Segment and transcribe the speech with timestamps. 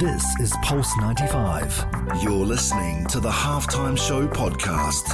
[0.00, 1.84] This is Pulse 95.
[2.22, 5.10] You're listening to the Halftime Show podcast.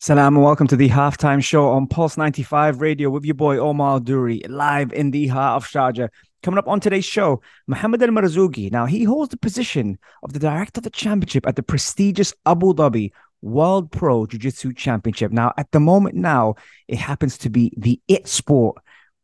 [0.00, 4.00] Salam and welcome to the halftime show on Pulse 95 Radio with your boy Omar
[4.00, 6.10] Duri, live in the heart of Sharjah.
[6.42, 8.70] Coming up on today's show, Mohammed Al Marzooqi.
[8.70, 12.74] Now, he holds the position of the director of the championship at the prestigious Abu
[12.74, 15.32] Dhabi World Pro Jiu Jitsu Championship.
[15.32, 16.56] Now, at the moment, now
[16.86, 18.76] it happens to be the it sport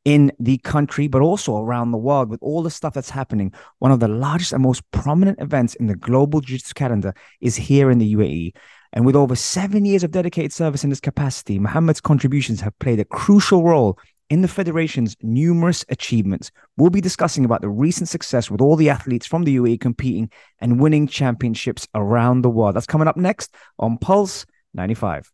[0.07, 3.53] in the country, but also around the world with all the stuff that's happening.
[3.81, 7.57] One of the largest and most prominent events in the global Jiu Jitsu calendar is
[7.57, 8.55] here in the UAE.
[8.93, 13.01] And with over seven years of dedicated service in this capacity, Mohammed's contributions have played
[13.01, 13.99] a crucial role
[14.31, 16.53] in the Federation's numerous achievements.
[16.77, 20.31] We'll be discussing about the recent success with all the athletes from the UAE competing
[20.61, 22.77] and winning championships around the world.
[22.77, 25.33] That's coming up next on Pulse 95.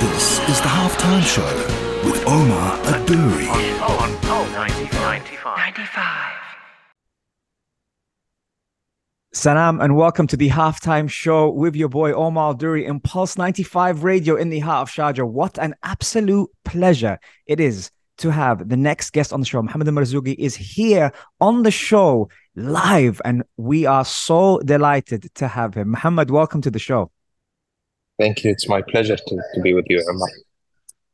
[0.00, 3.48] This is the halftime show with Omar Adouri.
[3.82, 5.22] On, on, 95.
[5.44, 6.32] 95.
[9.32, 14.02] Salam and welcome to the halftime show with your boy Omar Duri in Pulse 95
[14.02, 15.28] Radio in the heart of Sharjah.
[15.28, 19.62] What an absolute pleasure it is to have the next guest on the show.
[19.62, 25.74] Mohammed Marzooqi is here on the show live, and we are so delighted to have
[25.74, 25.90] him.
[25.90, 27.10] Mohammed, welcome to the show.
[28.18, 28.50] Thank you.
[28.50, 30.28] It's my pleasure to, to be with you, Omar.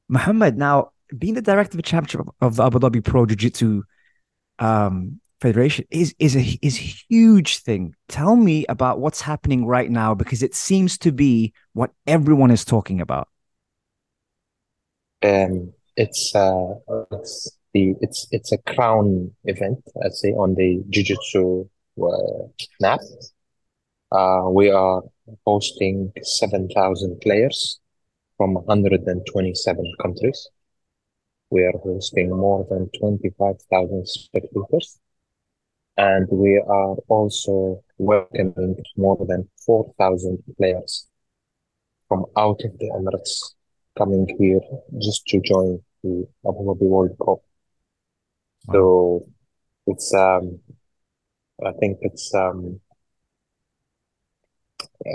[0.09, 3.83] Mohammed, now being the director of the championship of the Abu Dhabi Pro Jiu Jitsu
[4.59, 7.95] um, Federation is is a is a huge thing.
[8.09, 12.65] Tell me about what's happening right now because it seems to be what everyone is
[12.65, 13.29] talking about.
[15.23, 16.75] Um, it's uh,
[17.13, 21.69] it's the it's it's a crown event, I'd say, on the Jiu-Jitsu
[22.03, 22.49] uh,
[22.81, 23.01] map.
[24.11, 25.03] Uh, we are
[25.47, 27.79] hosting seven thousand players
[28.37, 30.49] from 127 countries.
[31.51, 34.99] We are hosting more than 25,000 spectators
[35.97, 41.09] and we are also welcoming more than 4,000 players
[42.09, 43.55] from out of the Emirates
[43.97, 44.61] coming here
[45.01, 47.39] just to join the Abu Dhabi World Cup.
[48.67, 48.73] Wow.
[48.73, 49.27] So
[49.87, 50.61] it's, um,
[51.65, 52.81] I think it's, um,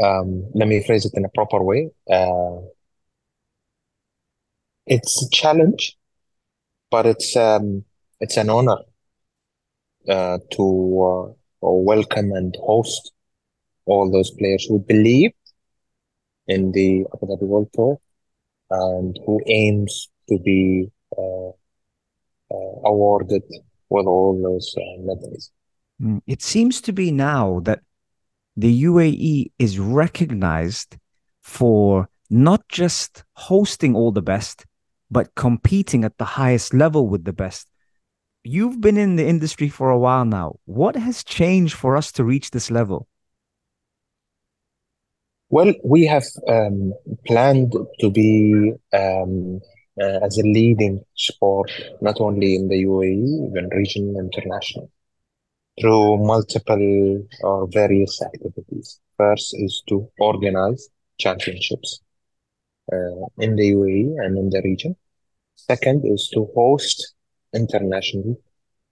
[0.03, 1.92] um, let me phrase it in a proper way.
[2.09, 2.62] Uh,
[4.91, 5.97] it's a challenge,
[6.90, 7.85] but it's, um,
[8.19, 8.79] it's an honor
[10.09, 11.31] uh, to uh,
[11.62, 13.13] welcome and host
[13.85, 15.31] all those players who believe
[16.46, 18.02] in the Abu Dhabi World Tour
[18.69, 21.50] and who aims to be uh,
[22.53, 23.44] uh awarded
[23.90, 25.52] with all those uh, medals.
[26.02, 27.79] Mm, it seems to be now that
[28.58, 30.97] the UAE is recognized
[31.41, 34.66] for not just hosting all the best,
[35.12, 37.68] but competing at the highest level with the best
[38.44, 40.56] you've been in the industry for a while now.
[40.66, 43.08] What has changed for us to reach this level?
[45.50, 46.94] Well, we have um,
[47.28, 49.60] planned to be um,
[50.02, 51.72] uh, as a leading sport,
[52.02, 54.90] not only in the UAE, even regional international,
[55.80, 59.00] through multiple or various activities.
[59.18, 60.88] First is to organize
[61.20, 62.00] championships
[62.92, 64.96] uh, in the UAE and in the region.
[65.70, 67.14] Second is to host
[67.54, 68.40] international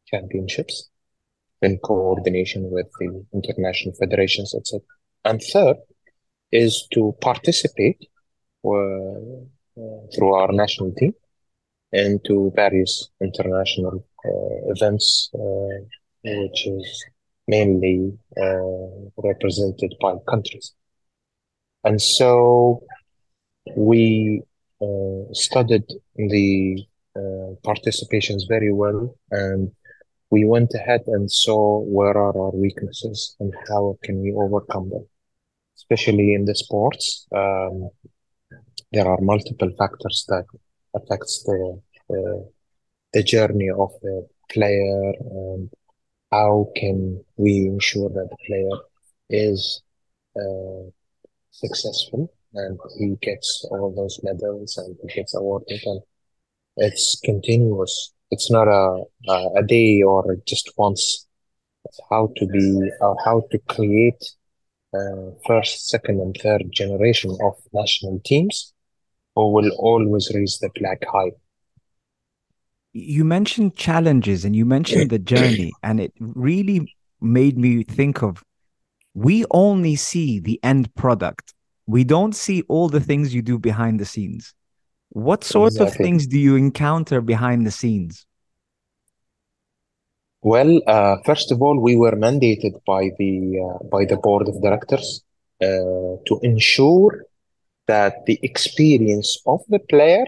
[0.07, 0.89] championships
[1.61, 4.81] in coordination with the international federations, etc.
[5.25, 5.77] And third
[6.51, 8.07] is to participate
[8.65, 11.13] uh, uh, through our national team
[11.91, 15.77] into various international uh, events, uh,
[16.23, 17.05] which is
[17.47, 20.73] mainly uh, represented by countries.
[21.83, 22.83] And so
[23.75, 24.43] we
[25.33, 25.83] studied
[26.15, 26.85] the
[27.15, 29.71] uh, participations very well and
[30.31, 35.05] we went ahead and saw where are our weaknesses and how can we overcome them
[35.79, 37.27] especially in the sports.
[37.35, 37.89] Um,
[38.91, 40.45] there are multiple factors that
[40.95, 41.81] affects the
[42.15, 42.41] uh,
[43.13, 45.69] the journey of the player and
[46.31, 48.77] how can we ensure that the player
[49.29, 49.81] is
[50.41, 50.83] uh,
[51.51, 56.01] successful and he gets all those medals and he gets awarded and
[56.77, 58.13] it's continuous.
[58.31, 59.03] It's not a
[59.55, 61.27] a day or just once.
[61.85, 64.23] It's how to be or how to create
[64.93, 68.73] uh, first, second, and third generation of national teams
[69.35, 71.31] who will always raise the flag high.
[72.93, 78.43] You mentioned challenges and you mentioned the journey, and it really made me think of
[79.13, 81.53] we only see the end product.
[81.89, 84.53] We don't see all the things you do behind the scenes.
[85.09, 88.27] What sort of things do you encounter behind the scenes?
[90.43, 93.33] Well, uh, first of all, we were mandated by the
[93.65, 95.23] uh, by the board of directors
[95.63, 97.25] uh, to ensure
[97.87, 100.25] that the experience of the player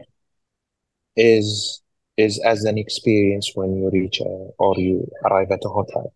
[1.16, 1.84] is
[2.18, 6.12] is as an experience when you reach a, or you arrive at a hotel.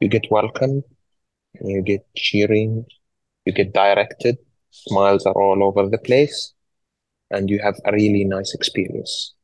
[0.00, 0.82] You get welcomed,
[1.60, 2.84] you get cheering,
[3.44, 4.38] you get directed,
[4.72, 6.52] smiles are all over the place,
[7.30, 9.34] and you have a really nice experience.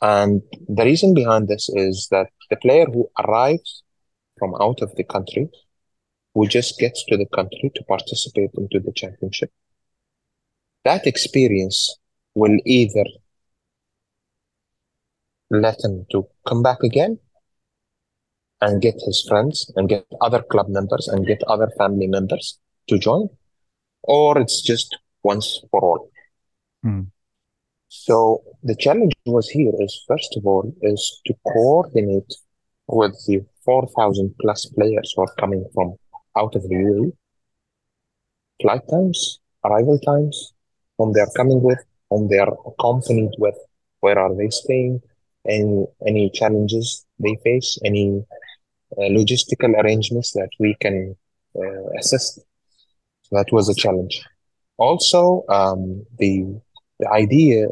[0.00, 3.84] And the reason behind this is that the player who arrives
[4.38, 5.48] from out of the country,
[6.34, 9.52] who just gets to the country to participate into the championship,
[10.84, 11.96] that experience
[12.34, 13.04] will either
[15.50, 17.18] let him to come back again
[18.60, 22.58] and get his friends and get other club members and get other family members
[22.88, 23.28] to join,
[24.02, 26.10] or it's just once for all.
[26.82, 27.02] Hmm.
[27.88, 32.32] So the challenge was here is first of all is to coordinate
[32.88, 35.94] with the 4,000 plus players who are coming from
[36.36, 37.12] out of the UAE,
[38.60, 40.52] flight times, arrival times,
[40.98, 41.78] whom they are coming with,
[42.10, 43.54] whom they are accompanied with,
[44.00, 45.00] where are they staying,
[45.48, 48.24] any any challenges they face, any
[48.98, 51.16] uh, logistical arrangements that we can
[51.56, 52.40] uh, assist.
[53.32, 54.22] That was a challenge.
[54.76, 56.60] Also, um, the
[57.00, 57.66] the idea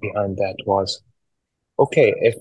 [0.00, 1.02] behind that was,
[1.78, 2.36] okay, if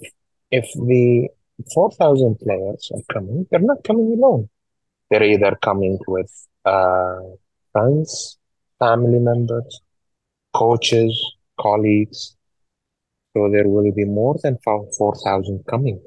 [0.52, 1.30] if the
[1.74, 4.50] 4,000 players are coming, they're not coming alone.
[5.10, 6.32] They're either coming with
[6.66, 7.20] uh,
[7.72, 8.38] friends,
[8.80, 9.82] family members,
[10.54, 11.14] coaches,
[11.60, 12.36] colleagues.
[13.36, 16.02] So there will be more than 4,000 coming.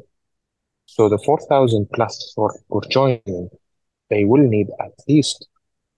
[0.87, 3.51] So the 4,000 plus who are joining,
[4.11, 5.47] they will need at least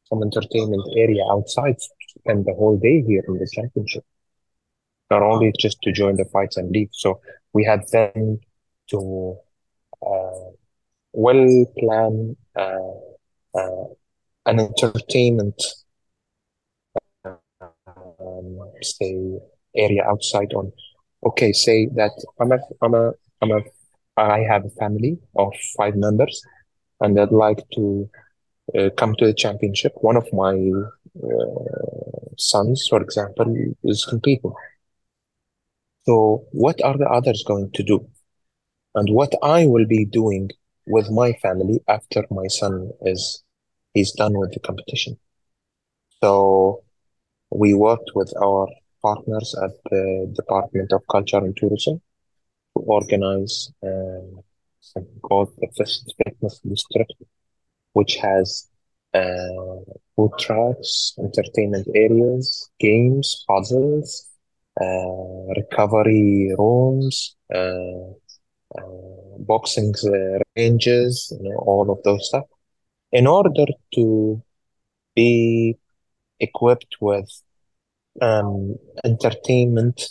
[0.08, 4.04] some entertainment area outside spend the whole day here in the championship.
[5.10, 6.88] Not only just to join the fights and leave.
[6.92, 7.20] So
[7.52, 8.40] we had then
[8.90, 9.36] to
[10.04, 10.50] uh,
[11.12, 13.84] well plan uh, uh,
[14.46, 15.62] an entertainment
[17.24, 19.38] um, say
[19.76, 20.72] area outside on
[21.24, 23.60] okay say that I'm a I'm a I'm a
[24.16, 26.42] I have a family of five members
[27.00, 28.08] and I'd like to
[28.96, 29.92] come to the championship.
[30.00, 30.54] One of my
[31.22, 34.52] uh, sons for example is competing
[36.06, 38.06] so what are the others going to do?
[38.94, 40.50] And what I will be doing
[40.86, 43.42] with my family after my son is
[43.94, 45.18] he's done with the competition.
[46.22, 46.84] So
[47.50, 48.68] we worked with our
[49.02, 52.02] partners at the Department of Culture and Tourism
[52.76, 54.40] to organize uh,
[54.80, 57.14] something called the Fist Fitness District,
[57.94, 58.68] which has
[59.14, 59.80] uh,
[60.14, 64.26] food trucks, entertainment areas, games, puzzles,
[64.80, 68.10] uh, recovery rooms, uh,
[68.76, 72.44] uh, boxing uh, ranges, you know, all of those stuff,
[73.12, 74.42] in order to
[75.14, 75.76] be
[76.40, 77.30] equipped with
[78.20, 80.02] um, entertainment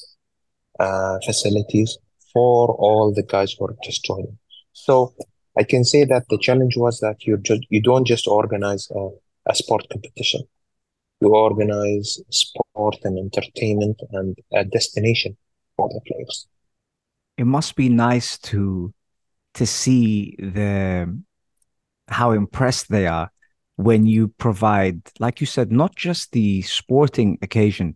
[0.79, 1.97] uh, facilities
[2.31, 4.37] for all the guys who are just joining.
[4.71, 5.13] So
[5.57, 9.09] I can say that the challenge was that you just you don't just organize a,
[9.47, 10.41] a sport competition.
[11.21, 15.37] You organize sport and entertainment and a destination
[15.77, 16.47] for the players.
[17.37, 18.93] It must be nice to
[19.53, 21.21] to see the
[22.07, 23.31] how impressed they are
[23.75, 27.95] when you provide, like you said, not just the sporting occasion,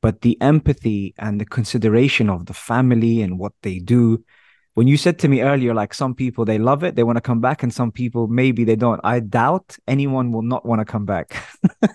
[0.00, 4.24] but the empathy and the consideration of the family and what they do.
[4.74, 7.20] When you said to me earlier, like some people they love it, they want to
[7.20, 9.00] come back, and some people maybe they don't.
[9.04, 11.36] I doubt anyone will not want to come back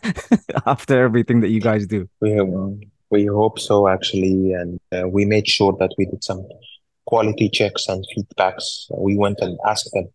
[0.65, 2.07] after everything that you guys do.
[2.21, 2.39] We
[3.09, 6.45] we hope so actually, and uh, we made sure that we did some
[7.05, 8.85] quality checks and feedbacks.
[8.95, 10.09] We went and asked them,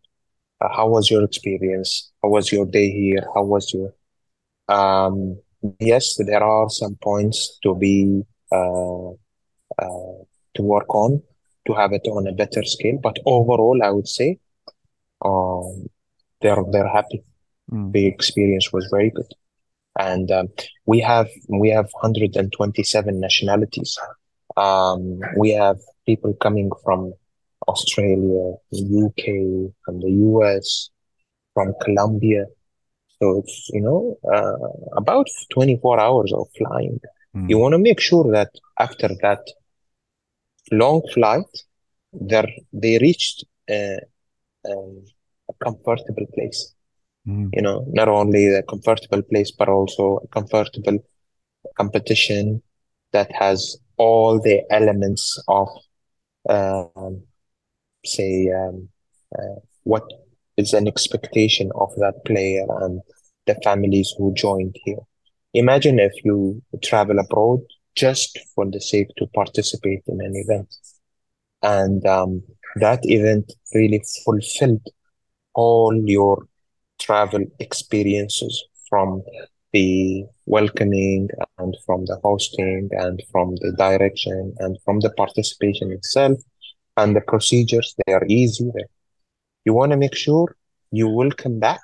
[0.61, 2.13] uh, "How was your experience?
[2.23, 3.27] How was your day here?
[3.35, 3.93] How was your?"
[4.69, 5.41] Um,
[5.81, 9.11] yes, there are some points to be uh,
[9.79, 10.17] uh,
[10.55, 11.23] to work on
[11.67, 14.39] to have it on a better scale, but overall, I would say
[15.25, 15.87] um,
[16.41, 17.23] they're they're happy.
[17.71, 17.93] Mm.
[17.93, 19.33] The experience was very good
[19.99, 20.49] and um,
[20.87, 23.99] we have we have 127 nationalities.
[24.57, 27.13] Um, we have people coming from
[27.69, 30.91] Australia, the UK, from the US,
[31.55, 32.47] from Colombia.
[33.21, 37.01] So it's you know uh, about 24 hours of flying.
[37.37, 37.51] Mm.
[37.51, 39.41] You want to make sure that after that
[40.73, 41.47] long flight,
[42.13, 44.01] they they reached uh,
[44.71, 45.05] um,
[45.51, 46.73] a comfortable place
[47.29, 47.51] Mm.
[47.53, 50.99] you know, not only a comfortable place, but also a comfortable
[51.77, 52.63] competition
[53.13, 55.69] that has all the elements of,
[56.49, 57.23] um,
[58.05, 58.89] say, um,
[59.39, 60.05] uh, what
[60.57, 63.01] is an expectation of that player and
[63.47, 65.01] the families who joined here.
[65.55, 67.61] Imagine if you travel abroad
[67.95, 70.75] just for the sake to participate in an event.
[71.63, 72.43] And um,
[72.77, 74.87] that event really fulfilled
[75.55, 76.47] all your
[76.99, 79.23] travel experiences from
[79.73, 86.39] the welcoming and from the hosting and from the direction and from the participation itself
[86.97, 88.71] and the procedures they are easy
[89.65, 90.55] you want to make sure
[90.91, 91.81] you will come back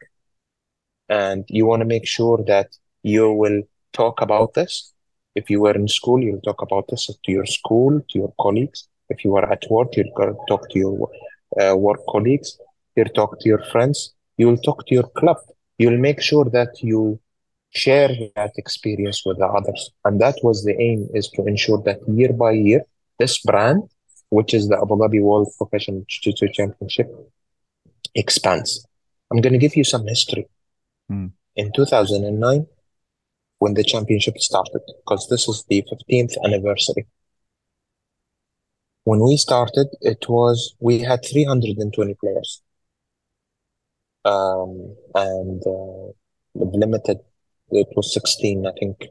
[1.09, 2.69] and you want to make sure that
[3.03, 3.63] you will
[3.93, 4.93] talk about this
[5.35, 8.89] if you were in school you'll talk about this to your school to your colleagues
[9.09, 11.11] if you are at work you'll talk to your
[11.61, 12.59] uh, work colleagues
[12.97, 15.39] you'll talk to your friends you'll talk to your club
[15.79, 17.21] you'll make sure that you
[17.71, 19.91] share that experience with the others.
[20.05, 22.83] And that was the aim is to ensure that year by year,
[23.19, 23.83] this brand,
[24.31, 27.11] which is the Abu Dhabi World Professional Jiu-Jitsu Championship,
[28.15, 28.87] expands.
[29.31, 30.47] I'm going to give you some history.
[31.11, 31.33] Mm.
[31.57, 32.67] In 2009,
[33.59, 37.07] when the championship started, because this is the 15th anniversary.
[39.05, 42.63] When we started, it was, we had 320 players.
[44.25, 46.13] Um, and uh,
[46.55, 47.19] limited
[47.71, 49.05] it was 16, I think,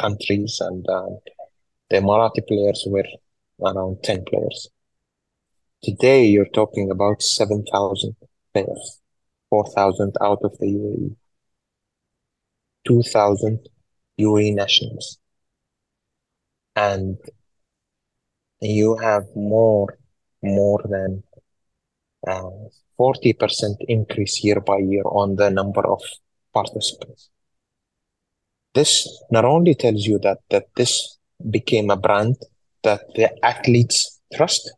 [0.00, 1.18] countries, and um,
[1.90, 3.04] the Emirati players were
[3.64, 4.68] around 10 players.
[5.82, 8.16] Today, you're talking about 7,000
[8.52, 9.00] players,
[9.50, 11.16] 4,000 out of the UAE,
[12.86, 13.68] 2,000
[14.18, 15.18] UAE nationals.
[16.76, 17.18] And
[18.60, 19.98] you have more,
[20.42, 21.22] more than
[22.26, 22.50] uh,
[22.98, 26.00] 40% increase year by year on the number of
[26.52, 27.30] participants.
[28.74, 31.18] This not only tells you that that this
[31.50, 32.36] became a brand
[32.82, 34.72] that the athletes trust,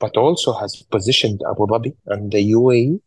[0.00, 3.00] but also has positioned Abu Dhabi and the UAE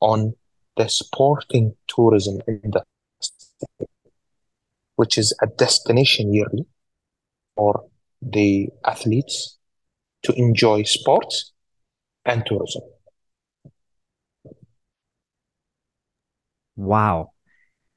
[0.00, 0.34] on
[0.76, 3.86] the sporting tourism industry,
[4.96, 6.66] which is a destination yearly
[7.56, 7.84] for
[8.22, 9.58] the athletes
[10.22, 11.52] to enjoy sports
[12.24, 12.82] and tourism.
[16.76, 17.30] Wow.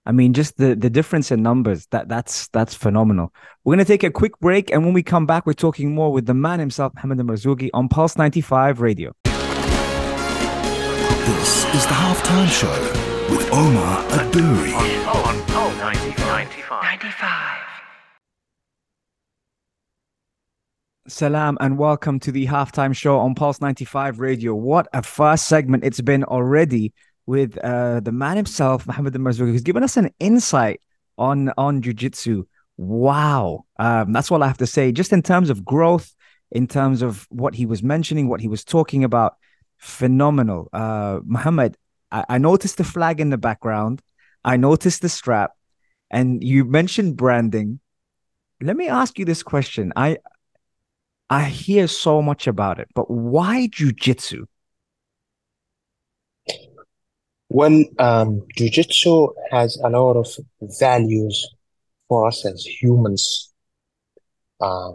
[0.05, 3.33] I mean, just the the difference in numbers that that's that's phenomenal.
[3.65, 6.25] We're gonna take a quick break, and when we come back, we're talking more with
[6.25, 9.11] the man himself, Mohammed Marzooqi, on Pulse ninety five Radio.
[11.25, 12.71] This is the halftime show
[13.29, 15.56] with Omar Adouri.
[16.47, 16.83] On, on Pulse 95.
[16.83, 17.57] 95.
[21.09, 24.55] Salam and welcome to the halftime show on Pulse 95 Radio.
[24.55, 26.93] What a first segment it's been already
[27.25, 30.79] with uh, the man himself, Mohammed Marzooqi, who's given us an insight
[31.17, 32.45] on on jiu-jitsu.
[32.77, 33.65] Wow.
[33.77, 34.93] Um, that's all I have to say.
[34.93, 36.15] Just in terms of growth,
[36.51, 39.35] in terms of what he was mentioning, what he was talking about,
[39.77, 40.69] phenomenal.
[40.71, 41.75] Uh, Muhammad,
[42.11, 44.01] I, I noticed the flag in the background.
[44.45, 45.51] I noticed the strap,
[46.09, 47.79] and you mentioned branding.
[48.61, 49.93] Let me ask you this question.
[49.95, 50.17] I
[51.29, 54.45] I hear so much about it, but why jujitsu?
[57.49, 60.27] Well, um, Jiu-Jitsu has a lot of
[60.79, 61.47] values
[62.09, 63.53] for us as humans.
[64.59, 64.91] Uh,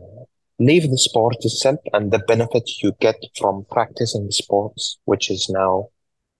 [0.58, 5.88] leave the sport itself and the benefits you get from practicing sports, which is now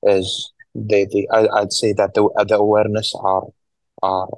[0.02, 3.46] is the, the I, I'd say that the, the awareness are
[4.02, 4.28] are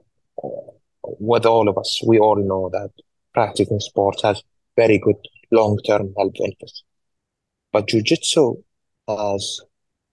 [1.03, 2.01] with all of us.
[2.07, 2.91] We all know that
[3.33, 4.43] practicing sports has
[4.77, 5.17] very good
[5.51, 6.85] long-term health benefits.
[7.73, 8.63] But Jiu-Jitsu
[9.09, 9.61] has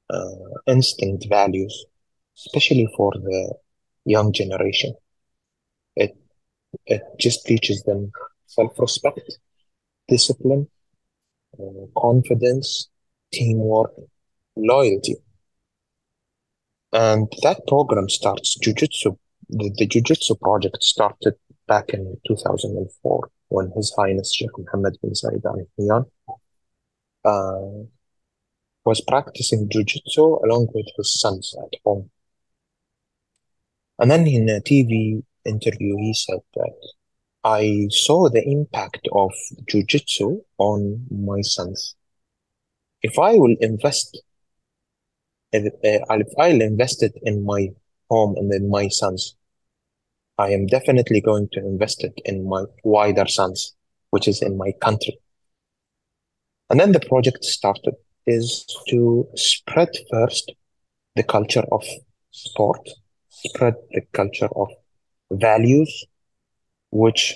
[0.10, 0.32] uh,
[0.68, 1.86] instinct values,
[2.38, 3.56] especially for the
[4.06, 4.96] young generation.
[5.96, 6.18] It
[6.86, 8.12] it just teaches them
[8.48, 9.38] self-respect,
[10.08, 10.68] discipline,
[11.60, 12.90] uh, confidence,
[13.32, 13.92] teamwork,
[14.56, 15.16] loyalty.
[16.94, 19.18] And that program starts Jiu-Jitsu.
[19.51, 21.36] The, the Jiu-Jitsu project started
[21.67, 26.05] back in 2004 when His Highness Sheikh Mohammed bin Zayed Al Nahyan
[27.25, 27.86] uh,
[28.86, 32.10] was practicing Jiu-Jitsu along with his sons at home.
[34.00, 36.74] And then in a TV interview, he said that
[37.43, 39.31] I saw the impact of
[39.67, 41.96] Jiu-Jitsu on my sons.
[43.01, 44.20] If I will invest,
[45.51, 47.70] if, uh, if I'll invest it in my
[48.10, 49.36] home and in my sons,
[50.38, 53.76] I am definitely going to invest it in my wider sons,
[54.10, 55.20] which is in my country.
[56.70, 57.96] And then the project started
[58.26, 60.52] is to spread first
[61.16, 61.84] the culture of
[62.32, 62.88] sport,
[63.30, 64.70] spread the culture of
[65.32, 66.06] values,
[66.92, 67.36] which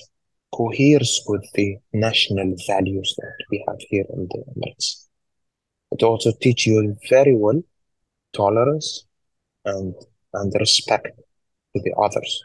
[0.54, 5.08] coheres with the national values that we have here in the Emirates.
[5.92, 7.62] It also teaches you very well
[8.34, 9.06] tolerance
[9.66, 9.96] and
[10.34, 11.08] and respect
[11.76, 12.44] to the others.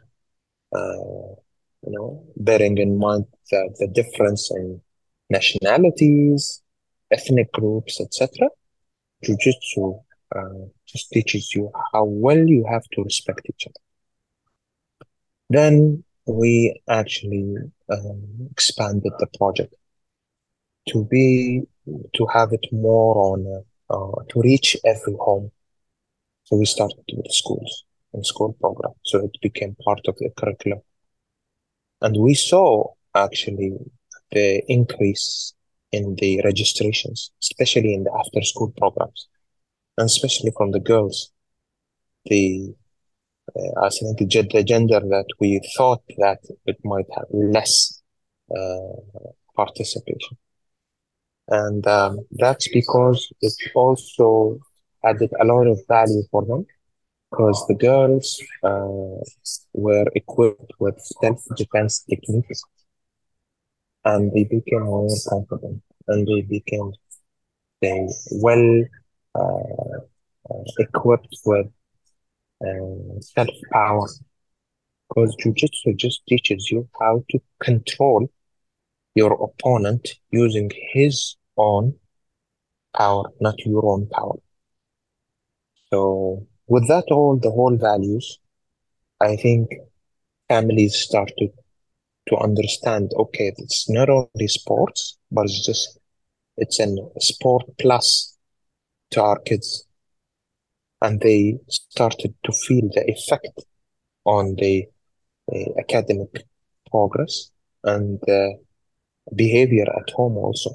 [0.72, 1.34] Uh,
[1.82, 4.80] you know, bearing in mind the, the difference in
[5.30, 6.62] nationalities,
[7.10, 8.48] ethnic groups, etc.
[9.24, 9.98] Jiu-Jitsu
[10.36, 13.80] uh, just teaches you how well you have to respect each other.
[15.48, 17.56] Then we actually
[17.90, 19.74] um, expanded the project
[20.88, 21.62] to be
[22.14, 25.50] to have it more on uh, to reach every home.
[26.44, 30.80] So we started with schools and school program, so it became part of the curriculum,
[32.00, 33.72] and we saw actually
[34.32, 35.54] the increase
[35.92, 39.28] in the registrations, especially in the after school programs,
[39.98, 41.32] and especially from the girls.
[42.26, 42.74] The
[43.56, 48.00] uh, I think the gender that we thought that it might have less
[48.56, 49.22] uh,
[49.56, 50.36] participation.
[51.48, 54.58] And um, that's because it also
[55.04, 56.66] added a lot of value for them
[57.30, 59.18] because the girls uh,
[59.74, 62.62] were equipped with self-defense techniques
[64.04, 66.92] and they became more confident and they became
[67.80, 68.82] they well
[69.34, 69.98] uh,
[70.50, 71.66] uh, equipped with
[72.66, 74.06] uh, self power
[75.08, 78.28] because jujitsu just teaches you how to control
[79.14, 81.94] your opponent using his own
[82.96, 84.38] power, not your own power.
[85.90, 88.38] So with that all, the whole values,
[89.20, 89.70] I think
[90.48, 91.50] families started
[92.28, 95.98] to understand, okay, it's not only sports, but it's just,
[96.56, 96.86] it's a
[97.18, 98.36] sport plus
[99.10, 99.84] to our kids.
[101.02, 103.64] And they started to feel the effect
[104.24, 104.86] on the
[105.78, 106.44] academic
[106.90, 107.50] progress
[107.84, 108.20] and
[109.34, 110.70] behavior at home also.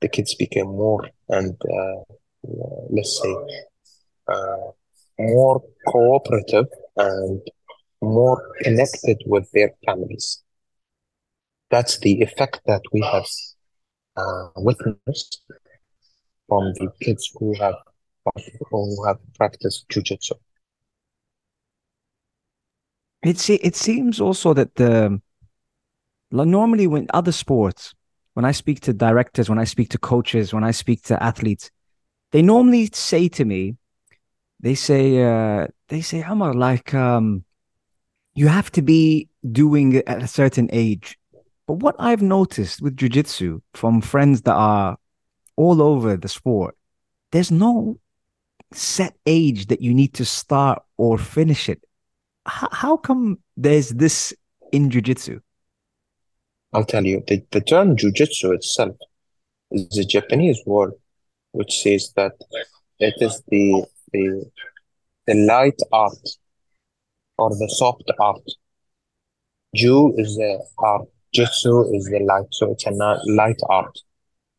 [0.00, 2.14] The kids became more and uh,
[2.90, 3.34] let's say
[4.28, 4.70] uh,
[5.18, 7.40] more cooperative and
[8.02, 10.42] more connected with their families.
[11.70, 13.26] That's the effect that we have
[14.16, 15.42] uh, witnessed
[16.48, 17.74] from the kids who have
[18.70, 20.32] who have practiced jujitsu.
[23.22, 25.20] It se- it seems also that the
[26.30, 27.94] normally when other sports,
[28.34, 31.70] when I speak to directors, when I speak to coaches, when I speak to athletes,
[32.32, 33.76] they normally say to me,
[34.64, 37.44] they say, uh, they say, Amar, like, um,
[38.32, 41.18] you have to be doing it at a certain age.
[41.66, 44.96] But what I've noticed with jujitsu from friends that are
[45.56, 46.78] all over the sport,
[47.30, 48.00] there's no
[48.72, 51.82] set age that you need to start or finish it.
[52.48, 54.32] H- how come there's this
[54.72, 55.40] in jujitsu?
[56.72, 58.96] I'll tell you, the, the term jujitsu itself
[59.70, 60.92] is a Japanese word
[61.52, 62.32] which says that
[62.98, 64.26] it is the the
[65.26, 66.24] the light art
[67.38, 68.46] or the soft art.
[69.74, 72.92] Ju is the art, Jutsu is the light, so it's a
[73.40, 73.98] light art,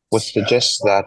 [0.09, 1.05] which suggests that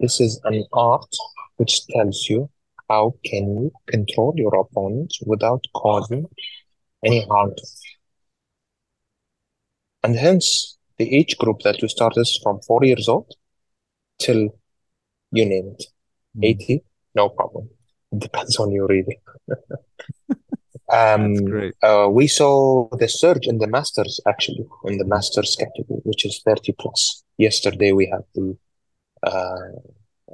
[0.00, 1.12] this is an art
[1.56, 2.50] which tells you
[2.90, 6.26] how can you control your opponents without causing
[7.04, 7.52] any harm.
[10.02, 13.32] And hence, the age group that we start is from four years old
[14.18, 14.48] till
[15.30, 15.84] you name it,
[16.36, 16.44] Mm.
[16.44, 17.68] 80, no problem.
[18.16, 19.20] Depends on you, really.
[20.88, 21.74] That's um, great.
[21.82, 26.40] uh, we saw the surge in the masters actually in the masters category, which is
[26.44, 27.24] 30 plus.
[27.36, 28.56] Yesterday we had the
[29.22, 29.72] uh,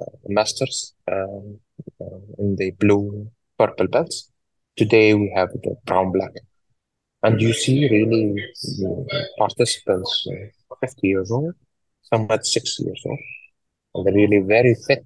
[0.00, 1.58] uh, masters um,
[2.00, 4.30] uh, in the blue purple belts.
[4.76, 6.32] Today we have the brown black.
[7.22, 8.34] And you see really
[9.38, 11.54] participants uh, 50 years old,
[12.02, 13.18] some at 60 years old.
[13.94, 15.04] And they're really very fit.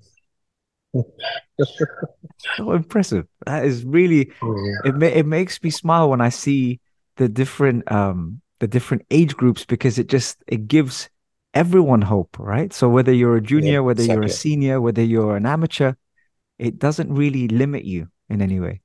[2.57, 3.27] So impressive.
[3.47, 4.87] That is really Mm.
[4.87, 6.81] it ma- it makes me smile when I see
[7.17, 11.09] the different um the different age groups because it just it gives
[11.55, 12.73] everyone hope, right?
[12.73, 15.95] So whether you're a junior, whether you're a senior, whether you're an amateur,
[16.59, 18.81] it doesn't really limit you in any way.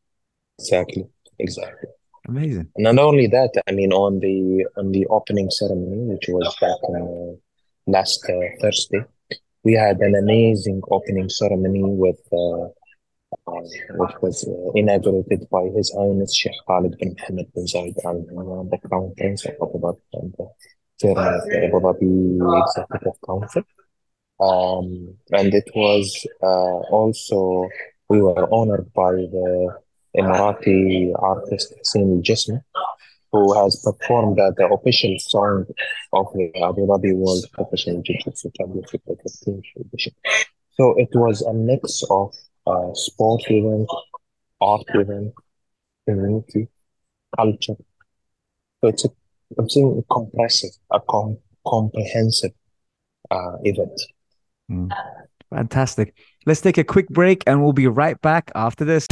[0.60, 1.06] Exactly,
[1.40, 1.90] exactly.
[2.28, 2.70] Amazing.
[2.78, 7.36] Not only that, I mean, on the on the opening ceremony, which was back uh,
[7.86, 9.04] last uh, Thursday,
[9.64, 12.68] we had an amazing opening ceremony with uh,
[13.48, 13.62] uh,
[13.96, 18.70] which was uh, inaugurated by His Highness Sheikh Khalid bin Mohammed bin Zayed Al Nahyan,
[18.70, 20.48] the Crown Prince of Abu Dhabi and the
[21.00, 22.12] Chairman of the Abu Dhabi
[22.62, 23.64] Executive Council.
[24.40, 27.68] Um, and it was uh, also
[28.10, 29.80] we were honored by the
[30.18, 32.62] Emirati artist Hussein Al Jassmi
[33.34, 35.66] who has performed uh, the official song
[36.14, 40.14] of the Abu Dhabi World Professional Jiu-Jitsu Championship, edition.
[40.74, 42.32] So it was a mix of
[42.68, 43.90] uh, sport event,
[44.62, 45.34] art event,
[46.08, 46.68] community,
[47.36, 47.76] culture.
[48.82, 49.10] So it's a,
[49.58, 52.52] I'm saying comprehensive, a com- comprehensive
[53.32, 54.00] uh, event.
[54.72, 54.92] Mm.
[55.50, 56.14] Fantastic.
[56.46, 59.08] Let's take a quick break and we'll be right back after this.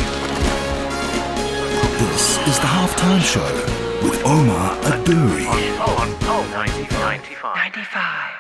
[1.98, 5.48] This is the halftime show with Omar Adouri.
[5.80, 7.16] On, on Pulse 95.
[7.56, 8.32] 95.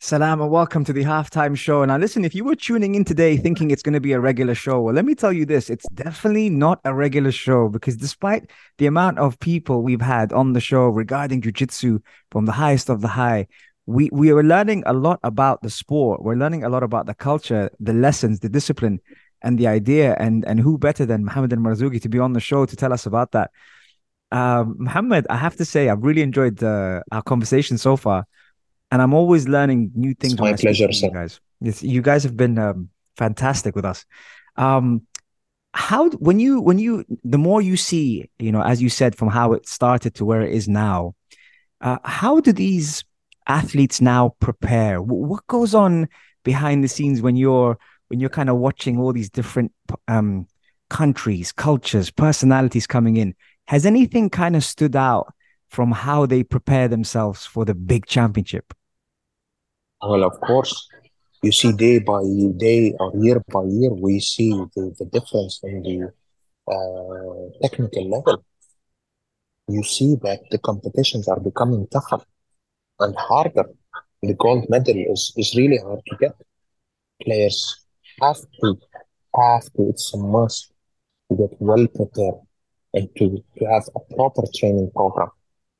[0.00, 1.82] Salam and welcome to the halftime show.
[1.84, 4.54] Now, listen, if you were tuning in today thinking it's going to be a regular
[4.54, 8.50] show, well, let me tell you this it's definitely not a regular show because despite
[8.76, 13.00] the amount of people we've had on the show regarding jujitsu from the highest of
[13.00, 13.46] the high,
[13.86, 16.22] we, we are learning a lot about the sport.
[16.22, 19.00] We're learning a lot about the culture, the lessons, the discipline,
[19.44, 20.16] and the idea.
[20.18, 22.92] And, and who better than Mohammed Al Marzooqi to be on the show to tell
[22.92, 23.50] us about that?
[24.32, 28.26] Um, Mohammed, I have to say, I've really enjoyed uh, our conversation so far
[28.90, 30.34] and I'm always learning new things.
[30.34, 31.06] It's my pleasure, sir.
[31.06, 31.40] you guys.
[31.60, 34.04] It's, you guys have been um, fantastic with us.
[34.56, 35.02] Um,
[35.72, 39.28] how when you when you the more you see, you know, as you said, from
[39.28, 41.16] how it started to where it is now,
[41.80, 43.04] uh, how do these
[43.48, 44.98] athletes now prepare?
[44.98, 46.08] Wh- What goes on
[46.44, 47.76] behind the scenes when you're
[48.14, 49.72] when you're kind of watching all these different
[50.06, 50.46] um,
[50.88, 53.34] countries, cultures, personalities coming in?
[53.64, 55.34] Has anything kind of stood out
[55.68, 58.72] from how they prepare themselves for the big championship?
[60.00, 60.88] Well, of course,
[61.42, 62.22] you see day by
[62.56, 66.12] day or year by year, we see the, the difference in the
[66.72, 68.44] uh, technical level.
[69.66, 72.20] You see that the competitions are becoming tougher
[73.00, 73.70] and harder.
[74.22, 76.36] The gold medal is, is really hard to get.
[77.20, 77.83] Players
[78.20, 78.78] have to,
[79.36, 80.72] have to, it's a must
[81.30, 82.34] to get well prepared
[82.92, 85.30] and to, to have a proper training program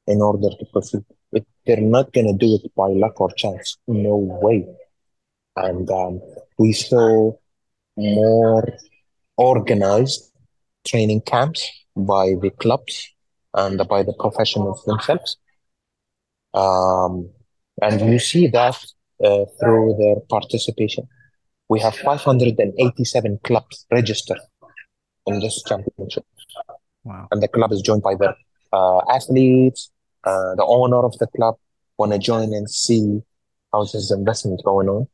[0.07, 3.79] in order to pursue If they're not going to do it by luck or chance,
[3.87, 4.67] no way.
[5.57, 6.21] And um,
[6.59, 7.33] we saw
[7.97, 8.69] more
[9.37, 10.33] organized
[10.87, 13.15] training camps by the clubs
[13.55, 15.37] and by the professionals themselves.
[16.53, 17.31] Um,
[17.83, 18.77] and you see that
[19.25, 21.09] uh, through their participation.
[21.75, 24.39] We have 587 clubs registered
[25.27, 26.25] in this championship,
[27.03, 27.27] Wow.
[27.33, 28.31] and the club is joined by the
[28.73, 29.91] uh, athletes,
[30.23, 31.57] uh, the owner of the club
[31.99, 33.21] want to join and see
[33.73, 35.09] how's this investment going on.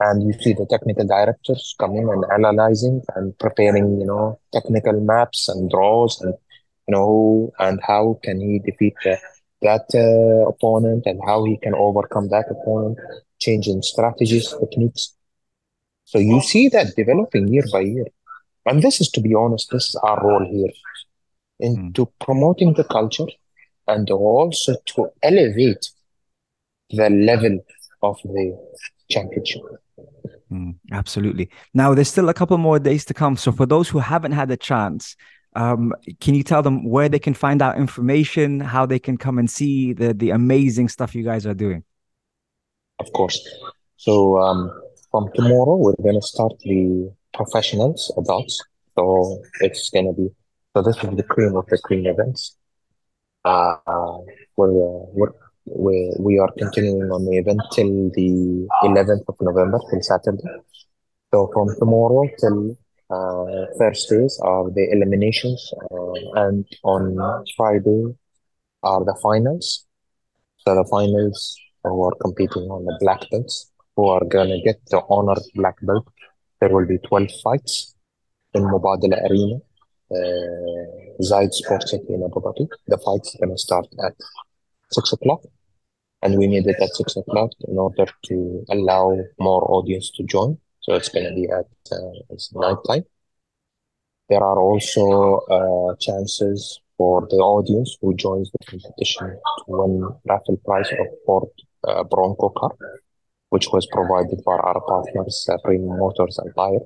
[0.00, 5.48] And you see the technical directors coming and analyzing and preparing, you know, technical maps
[5.50, 6.34] and draws and,
[6.88, 9.18] you know, and how can he defeat the,
[9.60, 12.98] that uh, opponent and how he can overcome that opponent,
[13.40, 15.15] changing strategies, techniques.
[16.06, 18.06] So you see that developing year by year.
[18.64, 20.72] And this is, to be honest, this is our role here
[21.58, 23.26] into promoting the culture
[23.88, 25.90] and also to elevate
[26.90, 27.58] the level
[28.02, 28.56] of the
[29.10, 29.62] championship.
[30.52, 31.50] Mm, absolutely.
[31.74, 33.36] Now, there's still a couple more days to come.
[33.36, 35.16] So, for those who haven't had a chance,
[35.56, 39.38] um, can you tell them where they can find out information, how they can come
[39.38, 41.82] and see the the amazing stuff you guys are doing?
[43.00, 43.40] Of course.
[43.96, 44.70] So um,
[45.16, 48.62] from tomorrow, we're going to start the professionals, adults.
[48.96, 50.28] So it's going to be,
[50.74, 52.54] so this is the cream of the cream events.
[53.42, 53.76] Uh,
[54.56, 54.72] we're,
[55.18, 55.32] we're,
[55.64, 60.42] we, we are continuing on the event till the 11th of November, till Saturday.
[61.32, 62.76] So from tomorrow till
[63.08, 68.04] uh, Thursdays are the eliminations, uh, and on Friday
[68.82, 69.86] are the finals.
[70.58, 75.00] So the finals who are competing on the black belts, who are gonna get the
[75.08, 76.06] honor black belt.
[76.60, 77.94] There will be 12 fights
[78.54, 79.56] in Mubadala Arena,
[80.16, 82.68] uh, Zayed Sports in Abu Dhabi.
[82.86, 84.14] The fight's are gonna start at
[84.90, 85.42] six o'clock,
[86.22, 90.58] and we made it at six o'clock in order to allow more audience to join.
[90.80, 93.04] So it's gonna be at uh, night time.
[94.28, 99.28] There are also uh, chances for the audience who joins the competition
[99.58, 101.48] to win raffle prize of Ford
[101.86, 102.72] uh, Bronco car,
[103.50, 106.80] which was provided by our partners, uh, Premium Motors and Tire,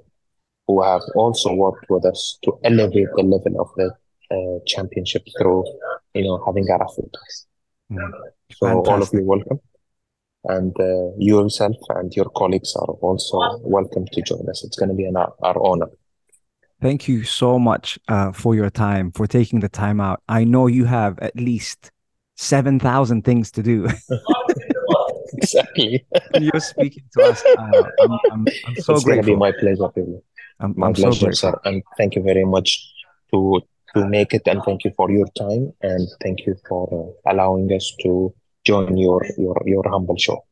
[0.66, 3.92] who have also worked with us to elevate the level of the
[4.31, 5.64] uh, championship through,
[6.14, 7.46] you know, having a raffle prize.
[7.90, 8.12] Mm,
[8.53, 9.61] So all of you welcome,
[10.44, 14.64] and uh, you yourself and your colleagues are also welcome to join us.
[14.64, 15.90] It's going to be an, our honor.
[16.81, 20.23] Thank you so much uh, for your time, for taking the time out.
[20.29, 21.90] I know you have at least
[22.37, 23.87] 7,000 things to do.
[25.36, 26.04] exactly.
[26.38, 27.42] you're speaking to us.
[27.44, 29.36] Uh, I'm, I'm, I'm so it's going to be grateful.
[29.36, 30.20] my pleasure, really.
[30.60, 31.50] I'm, My I'm so pleasure, grateful.
[31.52, 31.60] sir.
[31.64, 32.92] And thank you very much
[33.32, 33.60] to
[33.94, 34.42] to make it.
[34.46, 38.32] And thank you for your time and thank you for uh, allowing us to
[38.64, 40.44] join your your your humble show.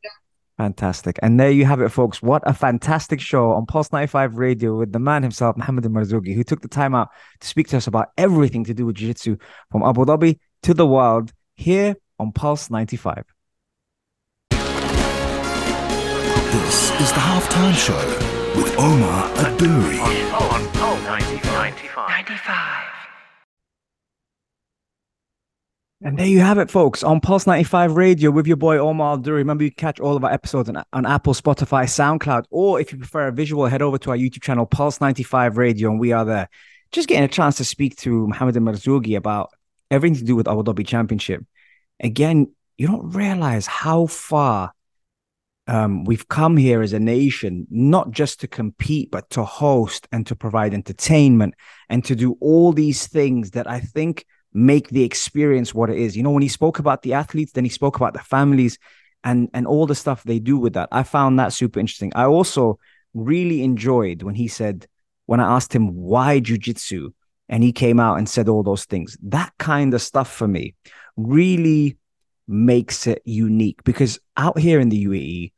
[0.57, 1.17] Fantastic.
[1.21, 2.21] And there you have it, folks.
[2.21, 6.43] What a fantastic show on Pulse 95 Radio with the man himself, Mohammed Marzooqi, who
[6.43, 7.07] took the time out
[7.39, 9.37] to speak to us about everything to do with Jiu Jitsu
[9.71, 13.23] from Abu Dhabi to the world here on Pulse 95.
[16.69, 17.97] This is the halftime show
[18.55, 19.99] with Omar Adouri.
[19.99, 21.95] On, on Pulse 95.
[21.95, 22.85] 95.
[26.03, 29.17] And there you have it, folks, on Pulse 95 Radio with your boy Omar Al
[29.17, 32.99] Remember, you catch all of our episodes on, on Apple, Spotify, SoundCloud, or if you
[32.99, 36.23] prefer a visual, head over to our YouTube channel, Pulse 95 Radio, and we are
[36.23, 36.49] there.
[36.91, 39.49] Just getting a chance to speak to Mohammed Marzooqi about
[39.89, 41.43] everything to do with Abu Dhabi Championship.
[41.99, 44.73] Again, you don't realize how far
[45.69, 50.25] um, we've come here as a nation, not just to compete, but to host and
[50.27, 51.53] to provide entertainment
[51.89, 56.15] and to do all these things that I think– make the experience what it is.
[56.17, 58.77] You know, when he spoke about the athletes, then he spoke about the families
[59.23, 60.89] and and all the stuff they do with that.
[60.91, 62.11] I found that super interesting.
[62.15, 62.79] I also
[63.13, 64.87] really enjoyed when he said
[65.25, 67.13] when I asked him why jujitsu,
[67.47, 69.17] and he came out and said all those things.
[69.23, 70.75] That kind of stuff for me
[71.17, 71.97] really
[72.47, 75.51] makes it unique because out here in the UAE,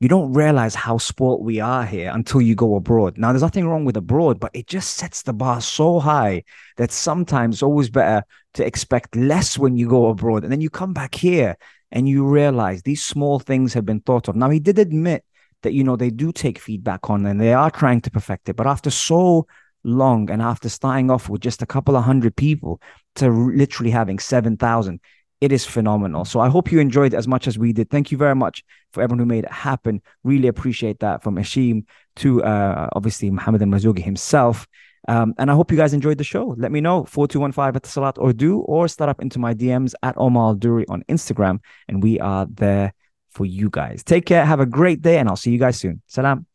[0.00, 3.18] you don't realize how sport we are here until you go abroad.
[3.18, 6.44] Now, there's nothing wrong with abroad, but it just sets the bar so high
[6.78, 10.42] that sometimes it's always better to expect less when you go abroad.
[10.42, 11.54] And then you come back here
[11.92, 14.36] and you realize these small things have been thought of.
[14.36, 15.22] Now, he did admit
[15.62, 18.56] that, you know, they do take feedback on and they are trying to perfect it.
[18.56, 19.46] But after so
[19.84, 22.80] long and after starting off with just a couple of hundred people
[23.16, 24.98] to literally having 7,000,
[25.40, 26.24] it is phenomenal.
[26.24, 27.90] So I hope you enjoyed as much as we did.
[27.90, 30.02] Thank you very much for everyone who made it happen.
[30.22, 31.84] Really appreciate that from Hashim
[32.16, 34.66] to uh, obviously Mohammed Marzooqi himself.
[35.08, 36.54] Um, and I hope you guys enjoyed the show.
[36.58, 39.94] Let me know 4215 at the Salat or do or start up into my DMs
[40.02, 41.60] at Omar Duri on Instagram.
[41.88, 42.92] And we are there
[43.30, 44.04] for you guys.
[44.04, 44.44] Take care.
[44.44, 45.18] Have a great day.
[45.18, 46.02] And I'll see you guys soon.
[46.06, 46.46] Salam.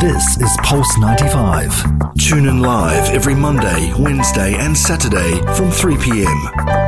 [0.00, 2.16] This is Pulse 95.
[2.18, 6.81] Tune in live every Monday, Wednesday, and Saturday from 3 p.m.